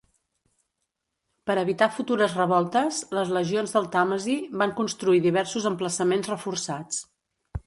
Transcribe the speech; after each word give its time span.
Per 1.49 1.55
evitar 1.63 1.89
futures 1.97 2.33
revoltes, 2.39 3.01
les 3.19 3.35
legions 3.37 3.77
del 3.77 3.91
Tàmesi 3.97 4.39
van 4.63 4.75
construir 4.81 5.23
diversos 5.29 5.69
emplaçaments 5.73 6.33
reforçats. 6.37 7.05